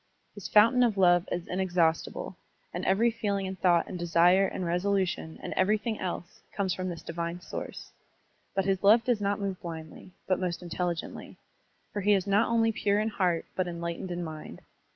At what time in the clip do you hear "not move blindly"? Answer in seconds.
9.21-10.09